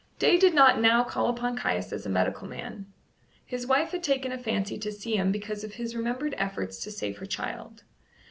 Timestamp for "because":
5.31-5.63